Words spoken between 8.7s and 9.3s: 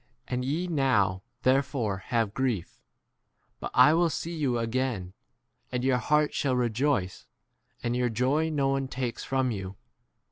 takes 23